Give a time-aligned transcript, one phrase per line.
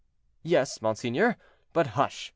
[0.41, 1.37] "Yes, monseigneur;
[1.73, 2.29] but hush!